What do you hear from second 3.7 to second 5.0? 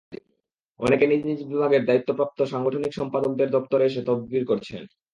এসে তদবির করছেন।